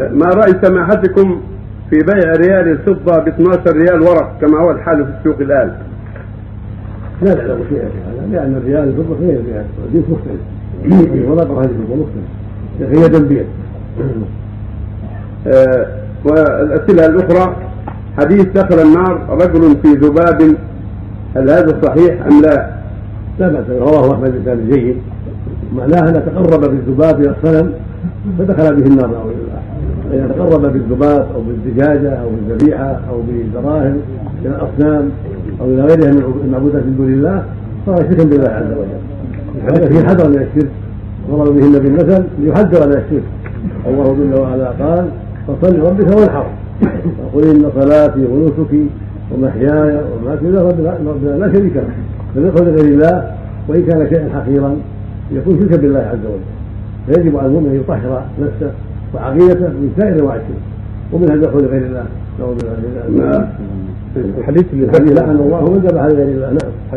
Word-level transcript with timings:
ما 0.00 0.26
رأي 0.26 0.54
سماحتكم 0.62 1.40
في 1.90 1.98
بيع 1.98 2.32
ريال 2.32 2.68
الفضة 2.68 3.18
ب 3.18 3.28
12 3.28 3.76
ريال 3.76 4.02
ورق 4.02 4.38
كما 4.40 4.58
هو 4.58 4.70
الحال 4.70 5.06
في 5.06 5.12
السوق 5.18 5.40
الآن؟ 5.40 5.72
لا 7.22 7.34
نعلم 7.34 7.64
شيئا 7.68 7.88
في 7.88 7.98
هذا 8.08 8.26
لأن 8.32 8.56
الريال 8.56 8.88
الفضة 8.88 9.16
غير 9.20 9.40
الريال 9.40 9.64
الجنس 9.88 10.04
مختلف. 10.08 10.40
الورق 11.14 11.50
وهذه 11.50 11.70
الفضة 11.70 11.96
مختلف. 11.96 12.98
هي 12.98 13.08
تنبيه. 13.08 13.44
آه 15.46 15.86
والأسئلة 16.24 17.06
الأخرى 17.06 17.56
حديث 18.18 18.44
دخل 18.44 18.78
النار 18.80 19.26
رجل 19.28 19.76
في 19.82 19.88
ذباب 19.88 20.42
هل 21.36 21.50
هذا 21.50 21.80
صحيح 21.82 22.26
أم 22.26 22.42
لا؟ 22.42 22.70
لا 23.38 23.48
بأس 23.48 23.70
رواه 23.70 24.14
أحمد 24.14 24.44
بن 24.44 24.70
جيد 24.70 24.96
معناه 25.76 26.08
أن 26.08 26.12
تقرب 26.14 26.60
بالذباب 26.60 27.20
إلى 27.20 27.30
الصنم 27.30 27.72
فدخل 28.38 28.76
به 28.76 28.86
النار. 28.86 29.26
فإذا 30.10 30.28
تقرب 30.28 30.72
بالذباب 30.72 31.26
أو 31.34 31.40
بالدجاجة 31.40 32.10
أو 32.10 32.28
بالذبيحة 32.30 33.00
أو 33.10 33.20
بالدراهم 33.28 33.96
إلى 34.42 34.48
الأصنام 34.48 35.10
أو 35.60 35.66
إلى 35.66 35.82
غيرها 35.82 36.12
من 36.12 36.42
المعبودات 36.44 36.82
من 36.82 36.94
دون 36.96 37.12
الله 37.12 37.44
فهو 37.86 37.96
شرك 37.96 38.26
بالله 38.26 38.48
عز 38.48 38.72
وجل. 38.72 39.00
هذا 39.62 39.88
فيه 39.88 40.08
حذر 40.08 40.28
من 40.28 40.36
الشرك. 40.36 40.70
ضرب 41.30 41.56
به 41.56 41.66
النبي 41.66 41.88
المثل 41.88 42.24
ليحذر 42.38 42.86
من 42.86 42.92
الشرك. 42.92 43.22
الله 43.86 44.16
جل 44.18 44.40
وعلا 44.40 44.68
قال 44.70 45.08
فصل 45.46 45.78
ربك 45.78 46.16
وانحر 46.16 46.46
وقل 47.24 47.48
إن 47.48 47.70
صلاتي 47.80 48.24
ونسكي 48.26 48.86
ومحياي 49.32 50.00
ومماتي 50.12 50.46
ربنا 50.46 51.36
لا 51.38 51.52
شريك 51.52 51.76
له. 51.76 51.88
فليدخل 52.34 52.64
لغير 52.64 52.94
الله 52.94 53.34
وإن 53.68 53.82
كان 53.82 54.08
شيئا 54.08 54.28
حقيرا 54.34 54.76
يكون 55.32 55.58
شركا 55.58 55.76
بالله 55.76 56.00
عز 56.00 56.26
وجل. 56.26 56.56
فيجب 57.06 57.36
على 57.36 57.46
المؤمن 57.46 57.68
أن 57.68 57.76
يطهر 57.76 58.22
نفسه 58.40 58.70
وعقيدته 59.14 59.68
من 59.68 59.92
سائر 59.96 60.14
الشرك 60.14 60.42
ومنها 61.12 61.34
الدخول 61.34 61.62
لغير 61.64 61.86
الله 61.86 62.04
نعوذ 62.38 62.54
بالله 62.54 63.26
نعم. 63.26 63.46
الحديث 64.38 64.64
اللي 64.72 65.14
لعن 65.14 65.36
الله 65.36 65.70
من 65.70 65.78
ذبح 65.78 66.02
لغير 66.02 66.28
الله 66.28 66.50
نعم. 66.50 66.72